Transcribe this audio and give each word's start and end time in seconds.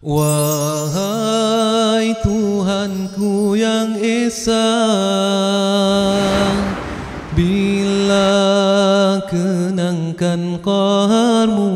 Wahai 0.00 0.96
Tuhanku 2.24 3.52
yang 3.52 4.00
Esa 4.00 4.72
Bila 7.36 8.32
kenangkan 9.28 10.56
qaharmu 10.64 11.68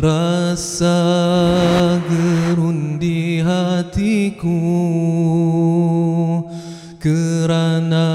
Rasa 0.00 1.04
gerun 2.08 2.96
di 2.96 3.44
hatiku 3.44 4.56
Kerana 6.96 8.08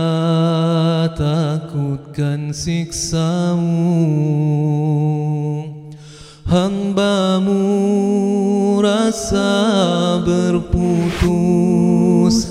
takutkan 1.13 2.49
siksamu 2.49 4.38
hambamu 6.59 7.63
rasa 8.83 9.47
berputus 10.27 11.31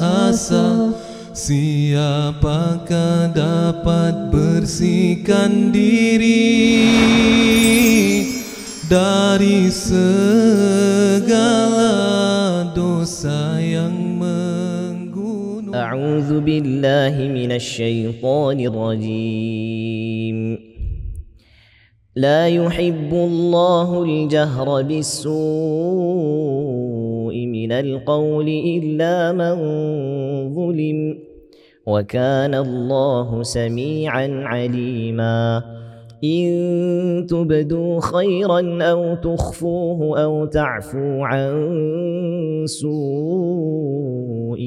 asa. 0.01 0.97
Siapakah 1.39 3.31
dapat 3.31 4.35
bersihkan 4.35 5.71
diri 5.71 6.83
Dari 8.91 9.71
segala 9.71 10.35
dosa 12.75 13.63
yang 13.63 14.19
menggunung? 14.19 15.71
A'udzu 15.71 16.43
billahi 16.43 17.31
minasy 17.31 17.87
syaithanir 18.11 18.75
rajim 18.75 20.58
لا 22.19 22.49
يحب 22.49 23.15
الله 23.15 24.03
الجهر 24.03 24.83
بالسوء 24.83 25.37
من 27.47 27.73
القول 27.73 28.49
إلا 28.49 29.33
من 29.33 29.55
ظلم 30.55 31.19
وكان 31.87 32.55
الله 32.55 33.43
سميعا 33.43 34.29
عليما. 34.45 35.63
إن 36.25 37.27
تبدوا 37.31 38.01
خيرا 38.01 38.83
أو 38.83 39.15
تخفوه 39.15 40.23
أو 40.25 40.47
تعفوا 40.47 41.27
عن 41.27 41.55
سوء 42.67 44.59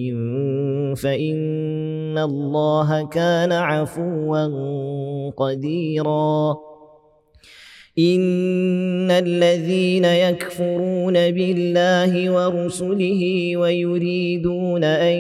فإن 0.96 2.18
الله 2.18 3.08
كان 3.08 3.52
عفوا 3.52 4.48
قديراً. 5.38 6.71
إن 8.02 9.12
الذين 9.12 10.06
يكفرون 10.06 11.14
بالله 11.14 12.32
ورسله 12.32 13.58
ويريدون 13.58 14.84
أن 14.84 15.18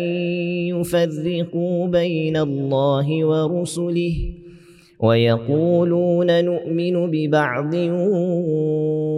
يفرقوا 0.73 1.87
بين 1.87 2.37
الله 2.37 3.25
ورسله 3.25 4.15
ويقولون 4.99 6.45
نؤمن 6.45 7.11
ببعض 7.11 7.73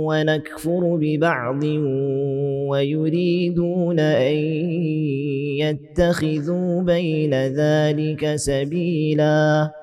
ونكفر 0.07 0.97
ببعض 1.01 1.63
ويريدون 2.69 3.99
أن 3.99 4.35
يتخذوا 5.59 6.81
بين 6.81 7.33
ذلك 7.33 8.35
سبيلاً 8.35 9.82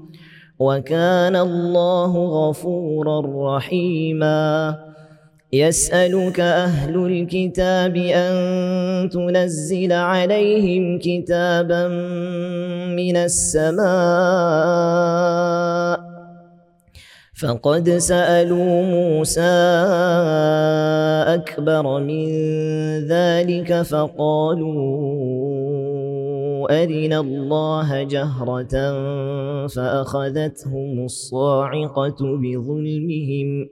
وكان 0.61 1.35
الله 1.35 2.13
غفورا 2.17 3.21
رحيما. 3.57 4.77
يسألك 5.53 6.39
أهل 6.39 6.95
الكتاب 6.95 7.95
أن 7.95 8.33
تنزل 9.09 9.91
عليهم 9.93 10.99
كتابا 10.99 11.87
من 12.93 13.17
السماء. 13.17 13.81
فقد 17.41 17.89
سألوا 17.89 18.83
موسى 18.85 19.41
أكبر 21.41 21.99
من 21.99 22.27
ذلك 23.09 23.81
فقالوا 23.81 25.31
أرنا 26.69 27.19
الله 27.19 28.03
جهرة 28.03 28.75
فأخذتهم 29.67 31.05
الصاعقة 31.05 32.37
بظلمهم 32.37 33.69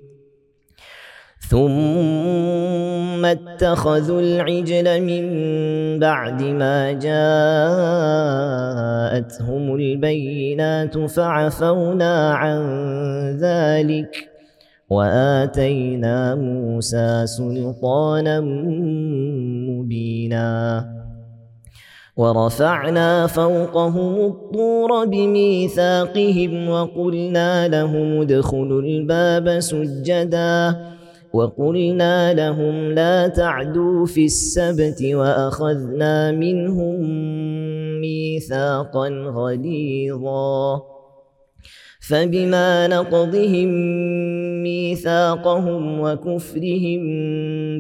ثم 1.50 3.26
اتخذوا 3.26 4.22
العجل 4.22 5.02
من 5.02 5.26
بعد 6.00 6.44
ما 6.44 6.92
جاءتهم 6.92 7.36
البينات 9.76 10.98
فعفونا 10.98 12.34
عن 12.34 12.60
ذلك 13.42 14.30
وآتينا 14.90 16.36
موسى 16.36 17.28
سلطانا 17.28 18.42
مبينا 19.70 20.99
ورفعنا 22.20 23.28
فوقهم 23.28 24.16
الطور 24.26 25.06
بميثاقهم 25.06 26.70
وقلنا 26.70 27.68
لهم 27.68 28.22
ادخلوا 28.22 28.82
الباب 28.82 29.60
سجدا 29.60 30.76
وقلنا 31.34 32.34
لهم 32.34 32.92
لا 32.92 33.28
تعدوا 33.28 34.06
في 34.06 34.26
السبت 34.26 35.04
وأخذنا 35.04 36.32
منهم 36.32 36.96
ميثاقا 38.02 39.08
غليظا 39.10 40.82
فبما 42.10 42.88
نقضهم 42.88 43.70
ميثاقهم 44.64 46.00
وكفرهم 46.00 47.02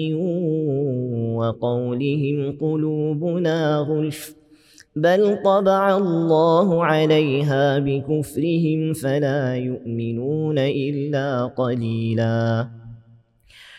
وقولهم 1.39 2.59
قلوبنا 2.61 3.77
غلف 3.79 4.35
بل 4.97 5.43
طبع 5.45 5.97
الله 5.97 6.85
عليها 6.85 7.79
بكفرهم 7.79 8.93
فلا 8.93 9.55
يؤمنون 9.57 10.59
إلا 10.59 11.45
قليلا 11.45 12.69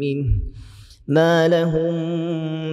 منه 0.00 0.26
ما 1.08 1.48
لهم 1.48 1.94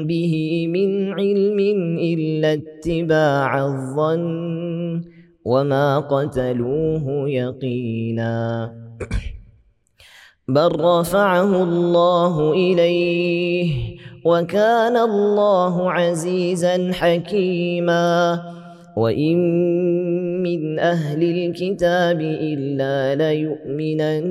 به 0.08 0.34
من 0.68 1.14
علم 1.14 1.60
إلا 2.00 2.54
اتباع 2.54 3.66
الظن 3.66 5.02
وما 5.46 6.00
قتلوه 6.00 7.30
يقينا. 7.30 8.38
بل 10.48 10.72
رفعه 10.80 11.64
الله 11.64 12.52
إليه 12.52 13.70
وكان 14.26 14.98
الله 14.98 15.92
عزيزا 15.92 16.92
حكيما. 16.92 18.40
وإن 18.98 19.38
من 20.44 20.80
أهل 20.80 21.22
الكتاب 21.24 22.22
إلا 22.22 23.16
ليؤمنن 23.16 24.28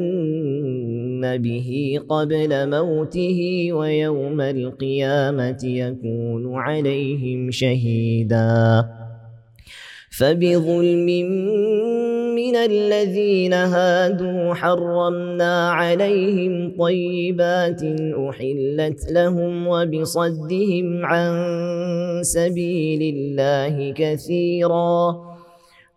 به 1.22 2.00
قبل 2.08 2.70
موته 2.70 3.68
ويوم 3.72 4.40
القيامة 4.40 5.60
يكون 5.64 6.54
عليهم 6.54 7.50
شهيدا. 7.50 8.84
فبظلم 10.18 11.06
من 12.34 12.56
الذين 12.56 13.52
هادوا 13.52 14.54
حرمنا 14.54 15.70
عليهم 15.70 16.76
طيبات 16.78 17.82
أحلت 18.28 19.12
لهم 19.12 19.66
وبصدهم 19.66 21.06
عن 21.06 21.32
سبيل 22.22 23.14
الله 23.16 23.92
كثيرا. 23.96 25.31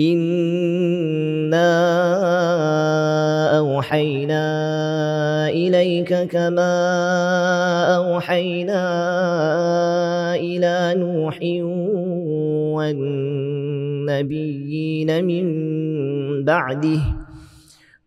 إنا 0.00 1.70
أوحينا 3.58 4.44
إليك 5.48 6.14
كما 6.14 6.72
أوحينا 7.96 8.82
إلى 10.34 10.94
نوح 10.96 11.38
والنبيين 14.08 15.24
من 15.24 15.44
بعده 16.44 17.00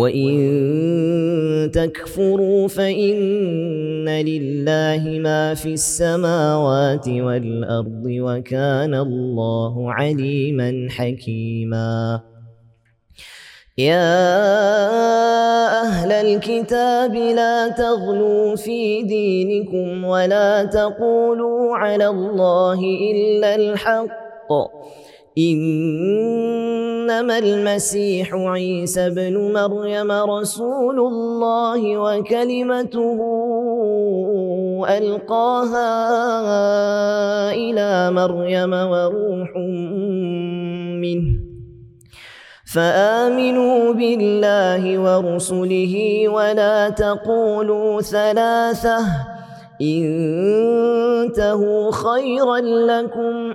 وإن 0.00 1.70
تكفروا 1.74 2.68
فإن 2.68 4.08
لله 4.08 5.18
ما 5.20 5.54
في 5.54 5.72
السماوات 5.72 7.08
والأرض 7.08 8.04
وكان 8.06 8.94
الله 8.94 9.92
عليما 9.92 10.86
حكيما. 10.90 12.20
يا 13.78 14.12
أهل 15.82 16.12
الكتاب 16.12 17.14
لا 17.14 17.68
تغلوا 17.68 18.56
في 18.56 19.02
دينكم 19.02 20.04
ولا 20.04 20.64
تقولوا 20.64 21.76
على 21.76 22.08
الله 22.08 22.80
إلا 23.12 23.54
الحق 23.54 24.50
إنما 25.40 27.38
المسيح 27.38 28.34
عيسى 28.34 29.10
بن 29.10 29.52
مريم 29.52 30.12
رسول 30.12 31.00
الله 31.00 31.96
وكلمته 31.96 33.18
ألقاها 34.88 35.92
إلى 37.52 38.10
مريم 38.10 38.72
وروح 38.72 39.56
منه. 41.00 41.40
فآمنوا 42.74 43.92
بالله 43.92 44.98
ورسله 44.98 46.28
ولا 46.28 46.88
تقولوا 46.88 48.00
ثلاثة. 48.00 48.98
انتهوا 49.82 51.90
خيرا 51.90 52.58
لكم. 52.60 53.54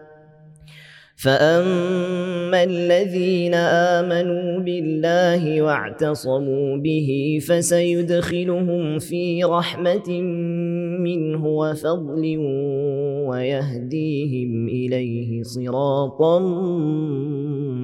فأما 1.23 2.63
الذين 2.63 3.53
آمنوا 3.53 4.59
بالله 4.59 5.61
واعتصموا 5.61 6.77
به 6.77 7.39
فسيدخلهم 7.47 8.99
في 8.99 9.43
رحمة 9.43 10.21
منه 10.99 11.47
وفضل 11.47 12.37
ويهديهم 13.27 14.67
إليه 14.67 15.43
صراطا 15.43 16.39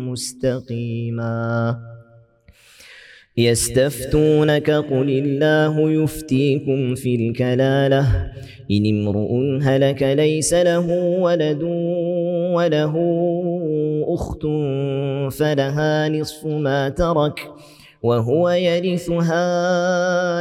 مستقيما. 0.10 1.78
يستفتونك 3.38 4.70
قل 4.72 5.10
الله 5.10 5.92
يفتيكم 5.92 6.96
في 6.96 7.16
الكلاله. 7.16 8.32
إن 8.72 8.86
امرؤ 8.86 9.60
هلك 9.62 10.04
ليس 10.04 10.54
له 10.54 10.92
ولد 11.20 11.64
وله 12.54 12.94
أخت 14.08 14.42
فلها 15.38 16.10
نصف 16.10 16.46
ما 16.46 16.90
ترك 16.90 17.40
وهو 18.04 18.50
يرثها 18.50 19.44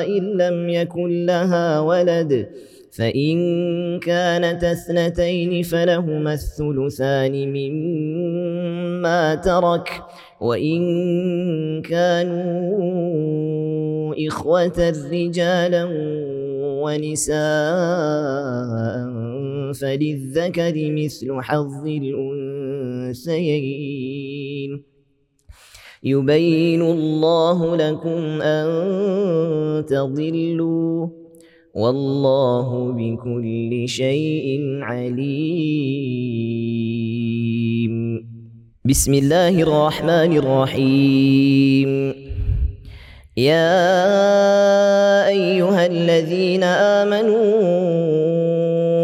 إن 0.07 0.23
لم 0.37 0.69
يكن 0.69 1.27
لها 1.27 1.81
ولد 1.81 2.49
فإن 2.93 3.37
كانت 4.01 4.65
اثنتين 4.65 5.63
فلهما 5.63 6.33
الثلثان 6.33 7.53
مما 7.53 9.35
ترك 9.35 10.03
وإن 10.41 11.83
كانوا 11.83 13.27
إخوة 14.29 14.93
رجالا 15.13 15.89
ونساء 16.83 17.37
فللذكر 19.73 20.75
مثل 20.77 21.41
حظ 21.41 21.87
الأنثيين 23.27 24.83
يبين 26.03 26.83
الله 26.83 27.77
لكم 27.77 28.43
أن 28.43 28.67
تضلوا 29.87 31.09
والله 31.75 32.93
بكل 32.93 33.89
شيء 33.89 34.61
عليم 34.83 36.27
بسم 38.85 39.15
الله 39.15 39.63
الرحمن 39.63 40.37
الرحيم 40.37 42.15
يا 43.37 43.69
أيها 45.29 45.87
الذين 45.87 46.63
آمنوا 46.63 48.36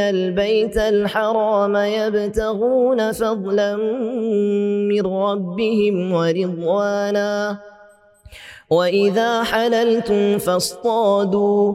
البيت 0.00 0.76
الحرام 0.76 1.76
يبتغون 1.76 3.12
فضلا 3.12 3.76
من 4.88 5.06
ربهم 5.06 6.12
ورضوانا. 6.12 7.58
وإذا 8.70 9.42
حللتم 9.42 10.38
فاصطادوا. 10.38 11.74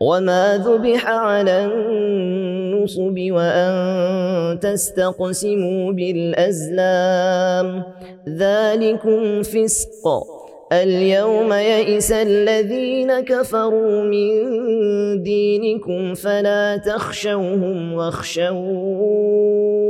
وما 0.00 0.56
ذبح 0.64 1.06
على 1.06 1.64
النصب 1.64 3.16
وأن 3.30 4.60
تستقسموا 4.60 5.92
بالأزلام 5.92 7.82
ذلكم 8.28 9.42
فسق 9.42 10.08
اليوم 10.72 11.52
يئس 11.52 12.12
الذين 12.12 13.20
كفروا 13.20 14.02
من 14.02 14.32
دينكم 15.22 16.14
فلا 16.14 16.76
تخشوهم 16.76 17.92
واخشون 17.92 19.89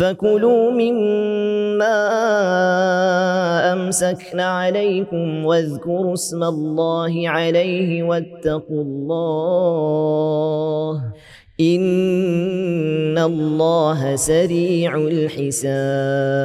فكلوا 0.00 0.70
مما 0.70 1.98
أمسكن 3.72 4.40
عليكم 4.40 5.44
واذكروا 5.44 6.14
اسم 6.14 6.42
الله 6.42 7.28
عليه 7.28 8.02
واتقوا 8.02 8.82
الله 8.82 9.82
إن 11.60 13.18
الله 13.18 14.16
سريع 14.16 14.96
الحساب 14.96 16.40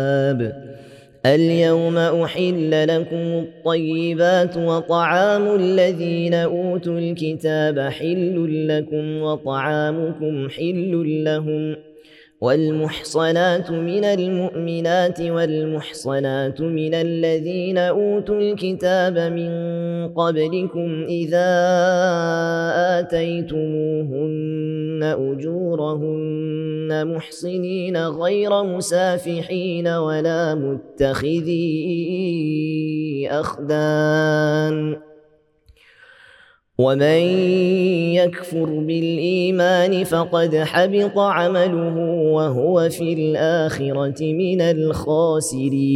اليوم 1.25 1.97
أحل 1.97 2.87
لكم 2.87 3.15
الطيبات 3.15 4.57
وطعام 4.57 5.55
الذين 5.55 6.33
أوتوا 6.33 6.99
الكتاب 6.99 7.79
حل 7.79 8.67
لكم 8.67 9.21
وطعامكم 9.21 10.49
حل 10.49 11.23
لهم 11.23 11.75
والمحصنات 12.41 13.71
من 13.71 14.03
المؤمنات 14.03 15.21
والمحصنات 15.21 16.61
من 16.61 16.93
الذين 16.93 17.77
أوتوا 17.77 18.39
الكتاب 18.39 19.17
من 19.17 19.49
قبلكم 20.13 21.05
إذا 21.09 21.49
آتيتموهن 22.99 25.03
أجورهن 25.03 27.07
محصنين 27.15 27.97
غير 27.97 28.63
مسافحين 28.63 29.87
ولا 29.87 30.55
متخذي 30.55 31.67
أخدان 33.31 34.97
ومن 36.77 37.21
يكفر 38.13 38.65
بالايمان 38.65 40.03
فقد 40.03 40.55
حبط 40.55 41.17
عمله 41.17 41.97
وهو 42.33 42.89
في 42.89 43.13
الاخره 43.13 44.33
من 44.33 44.61
الخاسرين 44.61 45.95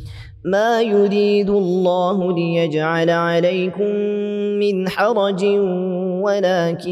ما 0.45 0.81
يريد 0.81 1.49
الله 1.49 2.35
ليجعل 2.35 3.09
عليكم 3.09 3.95
من 4.59 4.89
حرج 4.89 5.45
ولكن 6.23 6.91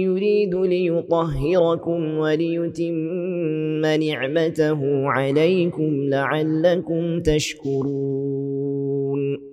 يريد 0.00 0.54
ليطهركم 0.54 2.18
وليتم 2.18 3.86
نعمته 3.86 5.08
عليكم 5.08 6.08
لعلكم 6.08 7.20
تشكرون 7.20 8.72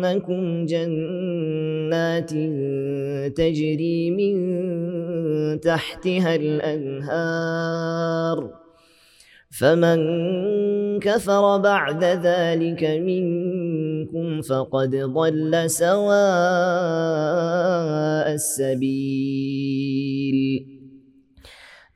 ولأدخلنكم 0.00 0.66
جنات 0.66 2.30
تجري 3.36 4.10
من 4.10 4.34
تحتها 5.60 6.34
الأنهار 6.34 7.80
فمن 9.60 9.98
كفر 11.00 11.58
بعد 11.58 12.04
ذلك 12.04 12.84
منكم 12.84 14.40
فقد 14.40 14.96
ضل 14.96 15.70
سواء 15.70 16.10
السبيل 18.34 19.60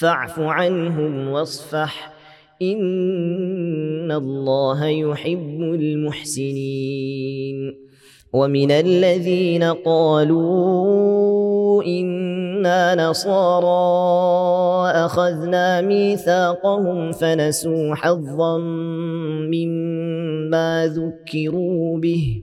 فاعف 0.00 0.40
عنهم 0.40 1.28
واصفح. 1.28 2.12
إن 2.62 4.12
الله 4.12 4.86
يحب 4.86 5.60
المحسنين. 5.60 7.74
ومن 8.32 8.70
الذين 8.70 9.64
قالوا 9.64 11.84
إنا 11.84 13.10
نصارى 13.10 14.90
أخذنا 14.90 15.80
ميثاقهم 15.80 17.12
فنسوا 17.12 17.94
حظا 17.94 18.58
مما 19.48 20.86
ذكروا 20.86 21.98
به. 21.98 22.42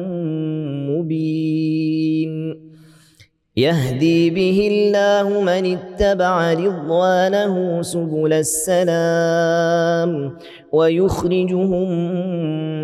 مبين 1.11 2.71
يهدي 3.57 4.29
به 4.29 4.67
الله 4.71 5.41
من 5.41 5.77
اتبع 5.77 6.53
رضوانه 6.53 7.81
سبل 7.81 8.33
السلام 8.33 10.11
ويخرجهم 10.71 11.89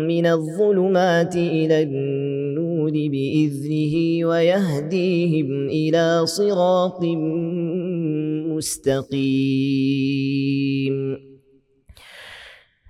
من 0.06 0.26
الظلمات 0.26 1.36
إلى 1.36 1.82
النور 1.82 2.90
بإذنه 2.90 4.26
ويهديهم 4.28 5.68
إلى 5.68 6.26
صراط 6.26 7.04
مستقيم. 8.56 9.18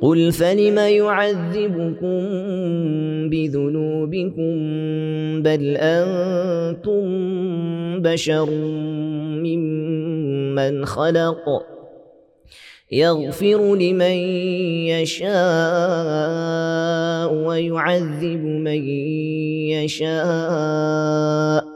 قل 0.00 0.32
فلم 0.32 0.78
يعذبكم 0.78 2.20
بذنوبكم 3.30 4.52
بل 5.42 5.76
أنتم 5.76 7.02
بشر 8.02 8.50
ممن 9.40 10.84
خلق 10.84 11.44
يغفر 12.92 13.74
لمن 13.74 14.16
يشاء 14.92 15.34
ويعذب 17.34 18.44
من 18.44 18.82
يشاء 19.74 21.75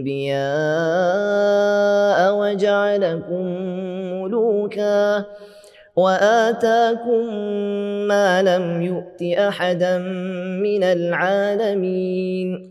انبياء 0.00 0.40
وجعلكم 2.40 3.44
ملوكا 4.22 5.24
وآتاكم 5.96 7.34
ما 8.08 8.42
لم 8.42 8.82
يؤت 8.82 9.22
أحدا 9.38 9.98
من 10.62 10.82
العالمين. 10.84 12.70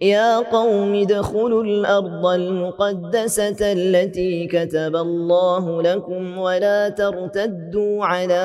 يا 0.00 0.38
قوم 0.38 0.94
ادخلوا 0.94 1.64
الأرض 1.64 2.26
المقدسة 2.26 3.72
التي 3.72 4.46
كتب 4.46 4.96
الله 4.96 5.82
لكم 5.82 6.38
ولا 6.38 6.88
ترتدوا 6.88 8.04
على 8.04 8.44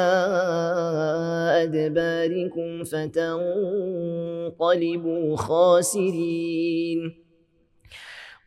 أدباركم 1.63 2.84
فتنقلبوا 2.84 4.56
خاسرين. 5.36 7.29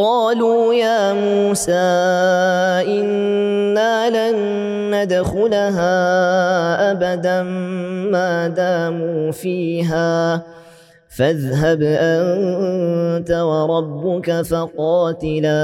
قالوا 0.00 0.74
يا 0.74 1.12
موسى 1.12 1.72
إنا 2.88 4.10
لن 4.10 4.36
ندخلها 4.94 5.92
أبدا 6.92 7.42
ما 8.12 8.48
داموا 8.48 9.30
فيها. 9.30 10.42
فاذهب 11.18 11.82
أنت 11.82 13.30
وربك 13.30 14.42
فقاتلا 14.42 15.60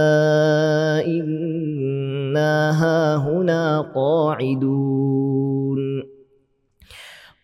إنا 1.07 2.53
هاهنا 2.85 3.81
قاعدون. 3.95 5.79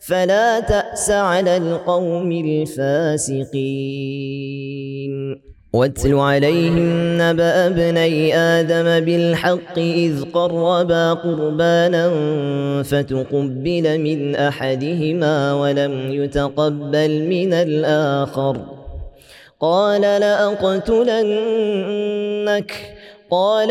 فلا 0.00 0.60
تأس 0.60 1.10
على 1.10 1.56
القوم 1.56 2.32
الفاسقين. 2.32 3.48
واتل 5.72 6.14
عليهم 6.14 7.18
نبأ 7.22 7.66
ابني 7.66 8.36
آدم 8.36 9.04
بالحق 9.04 9.78
إذ 9.78 10.24
قربا 10.32 11.12
قربانا 11.12 12.12
فتقبل 12.82 14.00
من 14.00 14.36
أحدهما 14.36 15.54
ولم 15.54 16.12
يتقبل 16.12 17.22
من 17.22 17.52
الآخر. 17.52 18.60
قال 19.60 20.00
لأقتلنك. 20.00 22.72
قال 23.30 23.70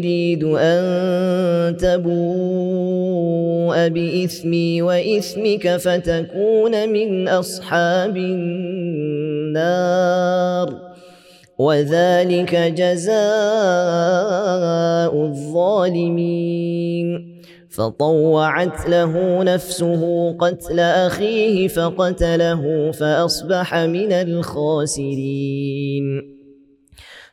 أريد 0.00 0.44
أن 0.44 1.76
تبوء 1.76 2.08
بإثمي 3.88 4.82
وإثمك 4.82 5.76
فتكون 5.76 6.88
من 6.88 7.28
أصحاب 7.28 8.16
النار. 9.46 9.90
وذلك 11.58 12.54
جزاء 12.56 13.14
الظالمين. 15.24 17.06
فطوعت 17.70 18.88
له 18.88 19.42
نفسه 19.42 20.32
قتل 20.32 20.80
أخيه 20.80 21.68
فقتله 21.68 22.90
فأصبح 22.90 23.74
من 23.76 24.12
الخاسرين. 24.12 26.04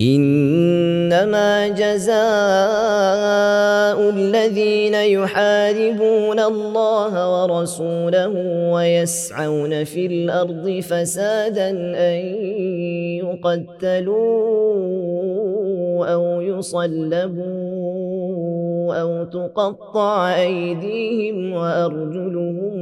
إنما 0.00 1.68
جزاء 1.68 2.20
الذين 4.10 4.94
يحاربون 4.94 6.40
الله 6.40 7.42
ورسوله 7.42 8.32
ويسعون 8.72 9.84
في 9.84 10.06
الأرض 10.06 10.80
فسادا 10.80 11.70
أن 11.96 12.20
يقتلوا 13.22 14.60
أو 16.06 16.40
يصلبوا 16.40 17.90
أو 18.94 19.24
تقطع 19.24 20.34
أيديهم 20.34 21.52
وأرجلهم 21.52 22.74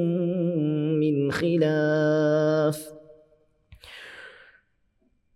من 1.00 1.32
خلاف 1.32 2.97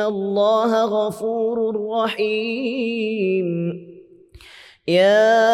الله 0.00 0.84
غفور 0.84 1.88
رحيم. 1.90 3.48
يا 4.88 5.44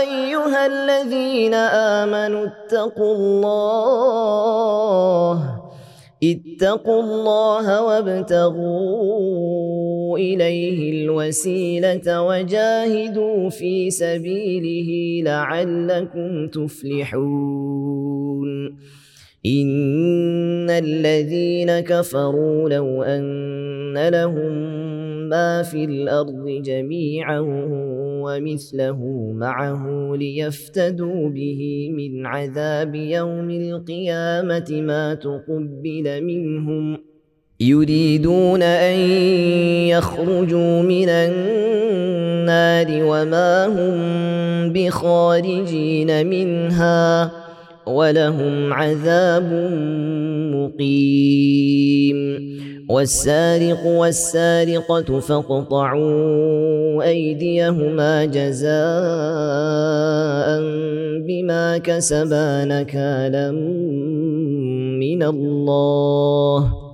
أيها 0.00 0.66
الذين 0.66 1.54
آمنوا 1.54 2.46
اتقوا 2.46 3.14
الله 3.14 3.94
اتقوا 6.24 7.02
الله 7.02 7.82
وابتغوا 7.82 9.24
إليه 10.18 11.04
الوسيلة 11.04 12.22
وجاهدوا 12.22 13.50
في 13.50 13.90
سبيله 13.90 15.22
لعلكم 15.30 16.48
تفلحون. 16.48 17.84
إن 19.46 20.70
الذين 20.70 21.80
كفروا 21.80 22.68
لو 22.68 23.02
أن 23.02 24.08
لهم 24.08 24.52
ما 25.28 25.62
في 25.62 25.84
الأرض 25.84 26.48
جميعا 26.48 27.38
ومثله 28.24 29.32
معه 29.34 30.12
ليفتدوا 30.16 31.28
به 31.28 31.90
من 31.92 32.26
عذاب 32.26 32.94
يوم 32.94 33.50
القيامة 33.50 34.70
ما 34.70 35.14
تقبل 35.14 36.24
منهم 36.24 36.98
يريدون 37.60 38.62
أن 38.62 38.98
يخرجوا 39.88 40.82
من 40.82 41.08
النار 41.08 42.86
وما 42.90 43.66
هم 43.66 44.72
بخارجين 44.72 46.26
منها 46.26 47.43
ولهم 47.86 48.72
عذاب 48.72 49.52
مقيم. 50.54 52.24
والسارق 52.88 53.86
والسارقة 53.86 55.20
فاقطعوا 55.20 57.02
أيديهما 57.02 58.24
جزاء 58.24 58.74
بما 61.26 61.78
كسبا 61.78 62.64
نكالا 62.64 63.50
من 65.00 65.22
الله. 65.22 66.93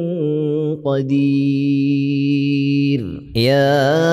قدير. 0.85 2.41
يا 3.35 4.11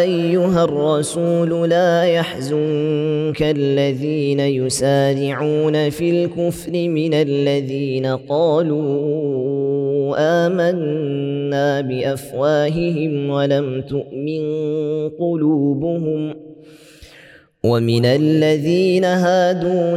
أيها 0.00 0.64
الرسول 0.64 1.70
لا 1.70 2.04
يحزنك 2.04 3.42
الذين 3.42 4.40
يسارعون 4.40 5.90
في 5.90 6.10
الكفر 6.10 6.72
من 6.72 7.14
الذين 7.14 8.06
قالوا 8.06 8.92
آمنا 10.18 11.80
بأفواههم 11.80 13.30
ولم 13.30 13.82
تؤمن 13.82 14.42
قلوبهم. 15.08 16.34
ومن 17.64 18.04
الذين 18.04 19.04
هادوا 19.04 19.96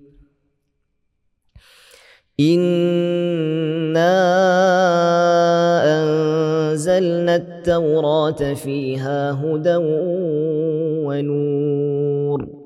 إنا 2.49 4.11
أنزلنا 5.83 7.35
التوراة 7.35 8.53
فيها 8.53 9.31
هدى 9.31 9.75
ونور 11.05 12.61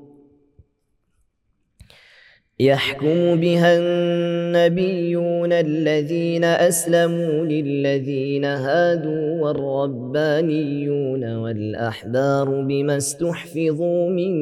يحكم 2.60 3.40
بها 3.40 3.78
النبيون 3.78 5.52
الذين 5.52 6.44
أسلموا 6.44 7.44
للذين 7.44 8.44
هادوا 8.44 9.40
والربانيون 9.40 11.36
والأحبار 11.36 12.60
بما 12.60 12.96
استحفظوا 12.96 14.10
من 14.10 14.32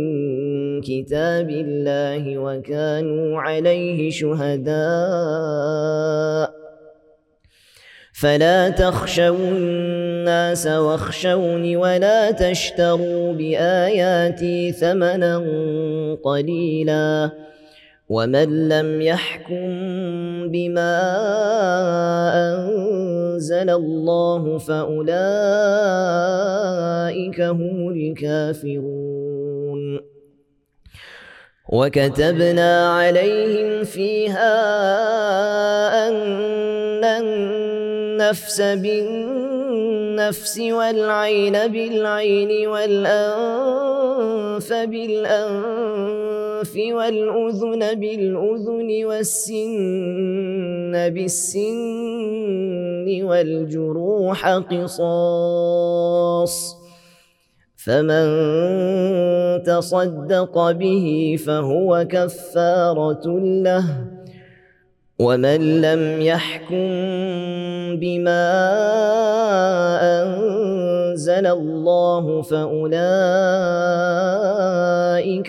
كتاب 0.81 1.51
الله 1.51 2.39
وكانوا 2.39 3.41
عليه 3.41 4.11
شهداء 4.11 4.75
فلا 8.15 8.69
تخشوا 8.69 9.49
الناس 9.49 10.67
واخشوني 10.67 11.77
ولا 11.77 12.31
تشتروا 12.31 13.33
بآياتي 13.33 14.73
ثمنا 14.73 15.37
قليلا 16.25 17.31
ومن 18.09 18.69
لم 18.69 19.01
يحكم 19.03 19.69
بما 20.49 21.01
أنزل 22.35 23.71
الله 23.71 24.59
فأولئك 24.59 25.05
هم 27.41 27.89
الكافرون 27.89 29.44
وكتبنا 31.69 32.91
عليهم 32.93 33.85
فيها 33.85 34.55
أن 36.09 37.05
النفس 37.05 38.61
بالنفس 38.61 40.59
والعين 40.61 41.53
بالعين 41.53 42.67
والأنف 42.69 44.13
بالأنف 44.73 46.25
والأذن 46.77 47.95
بالأذن 47.95 49.05
والسن 49.05 50.93
بالسن 51.15 52.45
والجروح 53.23 54.49
قصاص 54.49 55.25
فمن 57.85 58.27
تصدق 59.63 60.71
به 60.71 61.37
فهو 61.47 62.07
كفارة 62.11 63.39
له 63.39 63.85
ومن 65.19 65.81
لم 65.81 66.23
يحكم 66.23 66.89
بما 68.01 68.47
أنزل 70.03 71.47
الله 71.47 72.43
فأولئك 72.43 72.93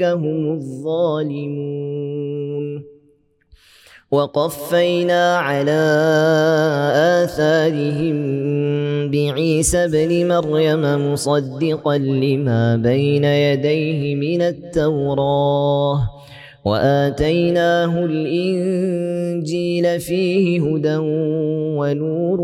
هم 0.03 0.53
الظالمون 0.53 1.75
وقفينا 4.11 5.37
على 5.37 5.81
آثارهم 7.23 8.17
بعيسى 9.11 9.77
ابن 9.77 10.27
مريم 10.27 11.13
مصدقا 11.13 11.97
لما 11.97 12.75
بين 12.75 13.23
يديه 13.23 14.15
من 14.15 14.41
التوراة. 14.41 16.09
وآتيناه 16.65 18.05
الإنجيل 18.05 19.99
فيه 19.99 20.61
هدى 20.61 20.97
ونور 21.77 22.39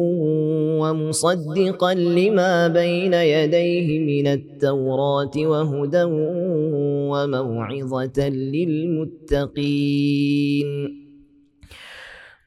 ومصدقا 0.81 1.93
لما 1.93 2.67
بين 2.67 3.13
يديه 3.13 3.99
من 3.99 4.27
التوراة 4.27 5.31
وهدى 5.37 6.03
وموعظة 7.11 8.29
للمتقين. 8.29 9.71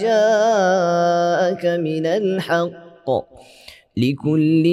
جاءك 0.00 1.66
من 1.66 2.06
الحق. 2.06 3.10
لكل 3.96 4.64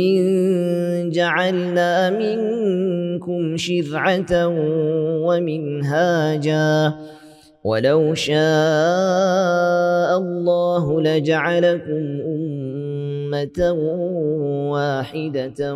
جعلنا 1.12 2.10
منكم 2.10 3.58
شرعة 3.58 4.48
ومنهاجا. 5.28 6.94
ولو 7.64 8.14
شاء 8.14 8.38
الله 10.18 11.02
لجعلكم 11.02 12.04
أمة 12.26 13.72
واحدة. 14.72 15.76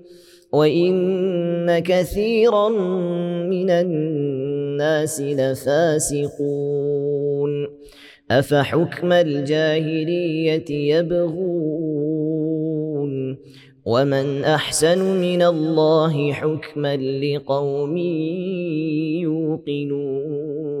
وإن 0.51 1.79
كثيرا 1.79 2.69
من 3.49 3.69
الناس 3.69 5.21
لفاسقون 5.21 6.71
أفحكم 8.31 9.11
الجاهلية 9.11 10.95
يبغون 10.95 12.51
ومن 13.85 14.43
أحسن 14.43 15.21
من 15.21 15.41
الله 15.41 16.33
حكما 16.33 16.95
لقوم 16.97 17.97
يوقنون 19.17 20.80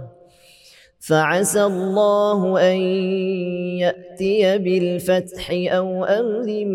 فعسى 1.01 1.63
الله 1.63 2.71
أن 2.71 2.77
يأتي 3.81 4.57
بالفتح 4.57 5.51
أو 5.51 6.05
أمر 6.05 6.65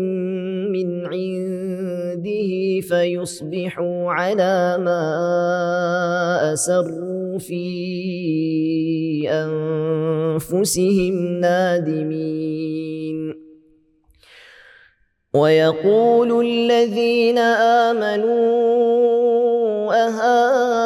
من 0.71 1.05
عنده 1.05 2.81
فيصبحوا 2.81 4.11
على 4.11 4.77
ما 4.83 6.53
أسروا 6.53 7.37
في 7.39 9.29
أنفسهم 9.31 11.39
نادمين. 11.39 13.33
ويقول 15.33 16.45
الذين 16.45 17.37
آمنوا 17.87 18.67
أهؤلاء 20.07 20.77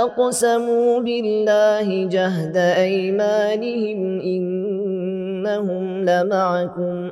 أقسموا 0.00 1.00
بالله 1.00 2.08
جهد 2.08 2.56
أيمانهم 2.56 4.20
إنهم 4.20 6.04
لمعكم. 6.04 7.10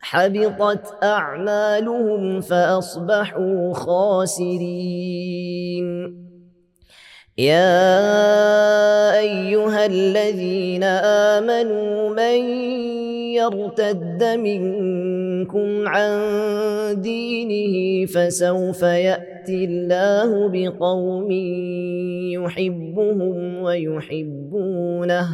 حبطت 0.00 1.04
أعمالهم 1.04 2.40
فأصبحوا 2.40 3.74
خاسرين. 3.74 5.06
يا 7.38 7.98
أيها 9.18 9.86
الذين 9.86 10.84
آمنوا 11.34 12.08
من 12.10 12.38
يرتد 13.36 14.24
منكم 14.24 15.88
عن 15.88 16.12
دينه 17.00 18.06
فسوف 18.06 18.84
يأتي 19.46 19.64
الله 19.64 20.48
بقوم 20.48 21.30
يحبهم 22.34 23.62
ويحبونه. 23.62 25.28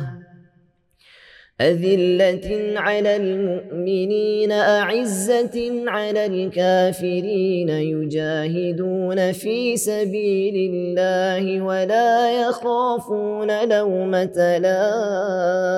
أذلة 1.61 2.79
على 2.81 3.17
المؤمنين 3.17 4.53
أعزة 4.53 5.85
على 5.87 6.27
الكافرين 6.27 7.69
يجاهدون 7.69 9.33
في 9.33 9.77
سبيل 9.77 10.73
الله 10.73 11.63
ولا 11.63 12.41
يخافون 12.49 13.69
لومة 13.69 14.59
لائم. 14.59 15.73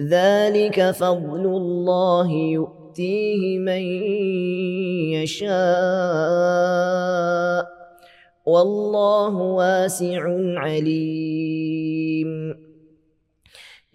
ذلك 0.00 0.90
فضل 0.90 1.46
الله 1.46 2.81
يؤتيه 2.92 3.58
من 3.58 3.82
يشاء 5.24 5.52
والله 8.46 9.36
واسع 9.36 10.22
عليم. 10.56 12.32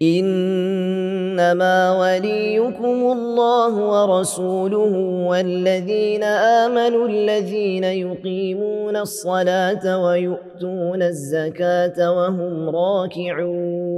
إنما 0.02 1.98
وليكم 2.00 3.12
الله 3.12 3.74
ورسوله 3.74 4.94
والذين 5.28 6.22
آمنوا 6.22 7.08
الذين 7.08 7.84
يقيمون 7.84 8.96
الصلاة 8.96 10.04
ويؤتون 10.04 11.02
الزكاة 11.02 12.12
وهم 12.12 12.68
راكعون. 12.68 13.97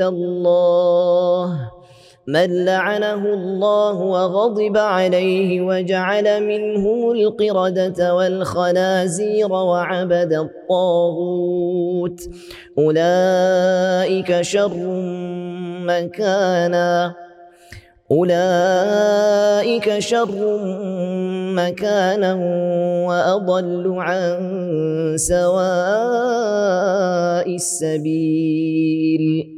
الله. 0.00 1.70
من 2.28 2.64
لعنه 2.64 3.34
الله 3.34 3.94
وغضب 3.94 4.76
عليه 4.76 5.60
وجعل 5.60 6.46
منهم 6.46 7.10
القردة 7.10 8.14
والخنازير 8.14 9.52
وعبد 9.52 10.32
الطاغوت. 10.32 12.20
أولئك 12.78 14.40
شر 14.40 14.76
مكانا. 15.84 17.14
أولئك 18.10 19.98
شر 19.98 20.58
مكانا 21.56 22.34
وأضل 23.08 23.94
عن 23.98 24.36
سواء 25.16 25.68
السبيل. 27.54 29.57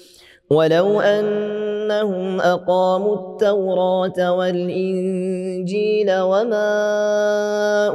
ولو 0.51 0.99
أنهم 0.99 2.41
أقاموا 2.41 3.15
التوراة 3.15 4.35
والإنجيل 4.37 6.11
وما 6.11 6.71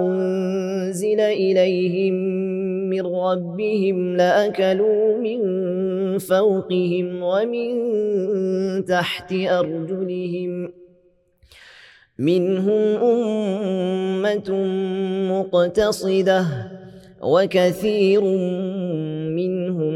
أنزل 0.01 1.21
إليهم 1.21 2.15
من 2.91 3.07
ربهم 3.07 4.17
لأكلوا 4.17 5.19
من 5.19 5.41
فوقهم 6.19 7.23
ومن 7.23 7.71
تحت 8.85 9.33
أرجلهم 9.33 10.73
منهم 12.19 12.83
أمة 13.03 14.51
مقتصدة 15.31 16.47
وكثير 17.23 18.23
منهم 19.41 19.96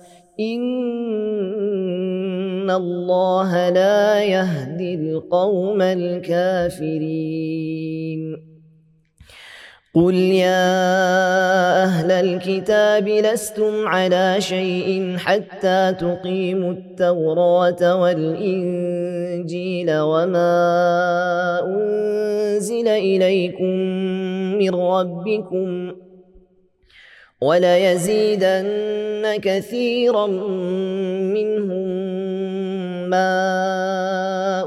إن 0.49 1.91
الله 2.71 3.69
لا 3.69 4.23
يهدي 4.23 4.95
القوم 4.95 5.81
الكافرين. 5.81 7.41
قل 9.95 10.15
يا 10.15 11.83
أهل 11.83 12.11
الكتاب 12.11 13.07
لستم 13.07 13.87
على 13.87 14.35
شيء 14.39 15.17
حتى 15.17 15.95
تقيموا 15.99 16.71
التوراة 16.71 18.01
والإنجيل 18.01 19.91
وما 19.99 20.51
أنزل 21.65 22.87
إليكم 22.87 23.75
من 24.59 24.75
ربكم 24.75 25.91
وليزيدن 27.41 29.37
كثيرا 29.41 30.27
منهم 31.35 31.89
ما 33.09 33.31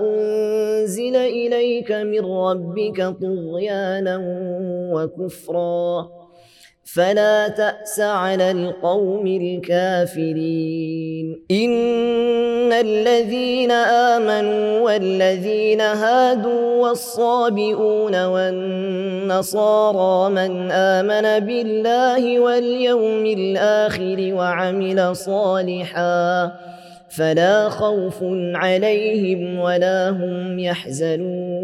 أنزل 0.01 1.17
إليك 1.17 1.93
من 1.93 2.21
ربك 2.21 3.15
طغيانا 3.23 4.17
وكفرا. 4.93 6.24
فلا 6.95 7.49
تأس 7.49 8.01
على 8.01 8.51
القوم 8.51 9.27
الكافرين. 9.27 11.27
إن 11.51 12.73
الذين 12.73 13.71
آمنوا 13.71 14.81
والذين 14.81 15.81
هادوا 15.81 16.89
والصابئون 16.89 18.25
والنصارى 18.25 20.31
من 20.31 20.71
آمن 20.71 21.47
بالله 21.47 22.41
واليوم 22.41 23.27
الآخر 23.27 24.35
وعمل 24.35 25.17
صالحا 25.17 26.53
فلا 27.09 27.69
خوف 27.69 28.19
عليهم 28.55 29.59
ولا 29.59 30.11
هم 30.11 30.59
يحزنون. 30.59 31.64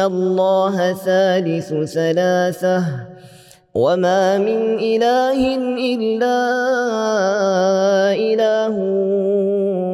الله 0.00 0.92
ثالث 0.92 1.74
ثلاثة 1.94 2.84
وما 3.74 4.38
من 4.38 4.78
إله 4.78 5.56
إلا 5.94 6.38
إله 8.14 8.78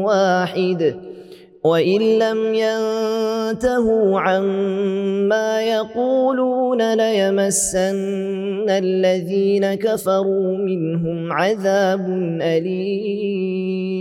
واحد 0.04 1.10
وإن 1.64 2.00
لم 2.18 2.54
ينتهوا 2.54 4.20
عما 4.20 5.62
يقولون 5.62 6.94
ليمسن 6.94 8.70
الذين 8.70 9.74
كفروا 9.74 10.56
منهم 10.56 11.32
عذاب 11.32 12.06
أليم 12.42 14.00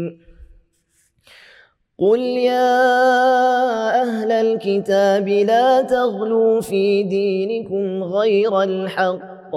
قل 2.01 2.19
يا 2.19 2.81
أهل 4.01 4.31
الكتاب 4.31 5.27
لا 5.27 5.81
تغلوا 5.81 6.61
في 6.61 7.03
دينكم 7.03 8.03
غير 8.03 8.61
الحق. 8.61 9.51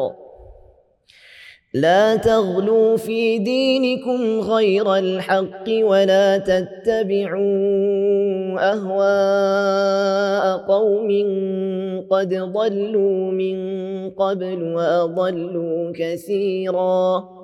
لا 1.74 2.16
تغلوا 2.16 2.97
في 2.97 3.38
دينكم 3.38 4.40
غير 4.40 4.97
الحق 4.97 5.64
ولا 5.68 6.38
تتبعوا 6.38 7.40
أهواء 8.72 10.59
قوم 10.66 11.09
قد 12.11 12.34
ضلوا 12.34 13.32
من 13.32 13.57
قبل 14.11 14.74
وأضلوا 14.74 15.92
كثيراً. 15.97 17.43